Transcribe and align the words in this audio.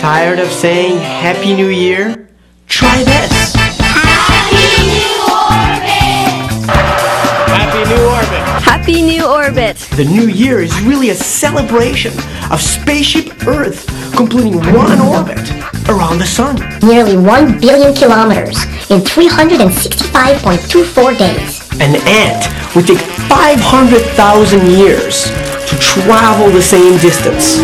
Tired 0.00 0.40
of 0.40 0.50
saying 0.50 0.98
Happy 0.98 1.54
New 1.54 1.68
Year? 1.68 2.28
Try 2.66 3.04
this. 3.04 3.54
Happy 3.54 4.82
New 4.82 5.22
Orbit! 5.30 6.66
Happy 7.54 7.84
New 7.88 8.02
Orbit! 8.08 8.42
Happy 8.64 8.98
New 9.02 9.24
Orbit! 9.24 9.76
The 9.96 10.06
new 10.06 10.26
year 10.26 10.58
is 10.58 10.74
really 10.82 11.10
a 11.10 11.14
celebration 11.14 12.12
of 12.50 12.60
Spaceship 12.60 13.46
Earth 13.46 13.86
completing 14.16 14.56
one 14.74 15.00
orbit 15.00 15.38
around 15.88 16.18
the 16.18 16.26
sun. 16.26 16.56
Nearly 16.82 17.16
1 17.16 17.60
billion 17.60 17.94
kilometers 17.94 18.64
in 18.90 19.02
365.24 19.02 21.16
days. 21.16 21.60
An 21.80 21.94
ant 22.08 22.48
would 22.74 22.88
take 22.88 22.98
500,000 22.98 24.66
years 24.66 25.30
to 25.70 25.78
travel 25.78 26.50
the 26.50 26.60
same 26.60 26.98
distance. 26.98 27.58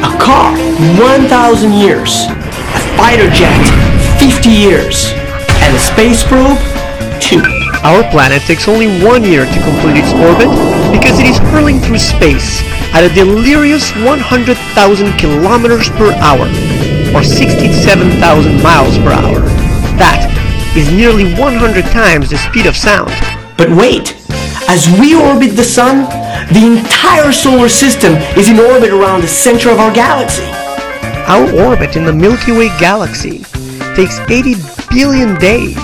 A 0.00 0.10
car, 0.16 0.56
1,000 0.96 1.72
years. 1.72 2.24
A 2.72 2.80
fighter 2.96 3.28
jet, 3.30 3.60
50 4.18 4.48
years. 4.48 5.12
And 5.60 5.76
a 5.76 5.78
space 5.78 6.24
probe, 6.24 6.56
2. 7.20 7.42
Our 7.84 8.02
planet 8.10 8.42
takes 8.42 8.66
only 8.66 8.88
one 9.04 9.24
year 9.24 9.44
to 9.44 9.58
complete 9.60 10.00
its 10.00 10.12
orbit 10.16 10.48
because 10.92 11.18
it 11.20 11.26
is 11.26 11.38
hurling 11.52 11.80
through 11.80 11.98
space 11.98 12.60
at 12.92 13.04
a 13.04 13.14
delirious 13.14 13.92
100,000 13.96 15.18
kilometers 15.18 15.88
per 15.90 16.12
hour, 16.20 16.48
or 17.14 17.22
67,000 17.22 18.62
miles 18.62 18.96
per 18.98 19.12
hour. 19.12 19.40
That 20.00 20.28
is 20.76 20.90
nearly 20.92 21.34
100 21.34 21.84
times 21.86 22.30
the 22.30 22.38
speed 22.38 22.66
of 22.66 22.76
sound. 22.76 23.12
But 23.56 23.70
wait, 23.70 24.16
as 24.70 24.86
we 25.00 25.16
orbit 25.16 25.56
the 25.56 25.64
sun, 25.64 26.06
the 26.54 26.78
entire 26.78 27.32
solar 27.32 27.68
system 27.68 28.14
is 28.38 28.48
in 28.48 28.60
orbit 28.60 28.90
around 28.90 29.20
the 29.20 29.26
center 29.26 29.68
of 29.68 29.80
our 29.80 29.92
galaxy. 29.92 30.44
Our 31.26 31.50
orbit 31.66 31.96
in 31.96 32.04
the 32.04 32.12
Milky 32.12 32.52
Way 32.52 32.68
galaxy 32.78 33.42
takes 33.96 34.20
80 34.30 34.54
billion 34.94 35.34
days 35.40 35.74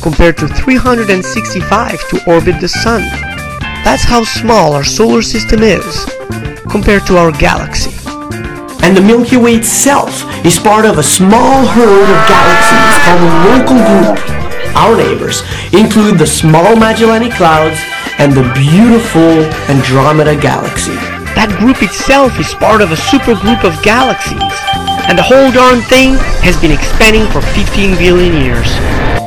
compared 0.00 0.38
to 0.38 0.48
365 0.48 2.08
to 2.08 2.32
orbit 2.32 2.58
the 2.62 2.68
sun. 2.68 3.02
That's 3.84 4.04
how 4.04 4.24
small 4.24 4.72
our 4.72 4.84
solar 4.84 5.20
system 5.20 5.62
is 5.62 6.06
compared 6.70 7.06
to 7.08 7.18
our 7.18 7.30
galaxy. 7.30 7.92
And 8.82 8.96
the 8.96 9.02
Milky 9.02 9.36
Way 9.36 9.56
itself 9.56 10.24
is 10.46 10.58
part 10.58 10.86
of 10.86 10.96
a 10.96 11.02
small 11.02 11.66
herd 11.66 12.08
of 12.08 12.20
galaxies 12.24 12.96
called 13.04 13.20
the 13.20 13.34
Local 13.52 13.78
Group. 13.84 14.38
Our 14.74 14.96
neighbors 14.96 15.42
include 15.74 16.18
the 16.18 16.26
small 16.26 16.74
Magellanic 16.74 17.32
Clouds 17.32 17.78
and 18.18 18.32
the 18.32 18.42
beautiful 18.54 19.46
Andromeda 19.70 20.34
Galaxy. 20.34 20.98
That 21.38 21.54
group 21.62 21.82
itself 21.86 22.34
is 22.42 22.50
part 22.58 22.82
of 22.82 22.90
a 22.90 22.98
supergroup 22.98 23.62
of 23.62 23.78
galaxies, 23.86 24.42
and 25.06 25.14
the 25.14 25.22
whole 25.22 25.54
darn 25.54 25.78
thing 25.86 26.18
has 26.42 26.58
been 26.58 26.74
expanding 26.74 27.30
for 27.30 27.40
15 27.54 27.94
billion 27.94 28.34
years. 28.42 28.66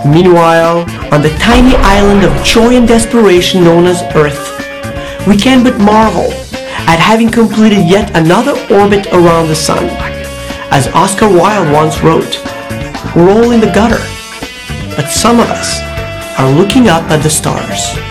Meanwhile, 0.03 0.83
on 1.15 1.23
the 1.23 1.31
tiny 1.39 1.71
island 1.87 2.27
of 2.27 2.35
joy 2.43 2.75
and 2.75 2.85
desperation 2.85 3.63
known 3.63 3.87
as 3.87 4.03
Earth, 4.11 4.43
we 5.25 5.39
can 5.39 5.63
but 5.63 5.79
marvel 5.79 6.27
at 6.91 6.99
having 6.99 7.31
completed 7.31 7.87
yet 7.87 8.11
another 8.11 8.59
orbit 8.67 9.07
around 9.15 9.47
the 9.47 9.55
sun. 9.55 9.87
As 10.67 10.91
Oscar 10.91 11.31
Wilde 11.31 11.71
once 11.71 12.03
wrote, 12.03 12.43
we're 13.15 13.31
all 13.31 13.55
in 13.55 13.63
the 13.63 13.71
gutter, 13.71 14.03
but 14.99 15.07
some 15.07 15.39
of 15.39 15.47
us 15.47 15.79
are 16.35 16.51
looking 16.51 16.89
up 16.89 17.07
at 17.07 17.23
the 17.23 17.29
stars. 17.29 18.10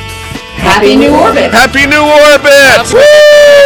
Happy 0.60 0.96
New 0.96 1.14
Orbit! 1.14 1.50
Happy 1.52 1.86
New 1.86 2.04
Orbit! 2.04 2.52
Happy 2.52 2.94
New 2.94 3.59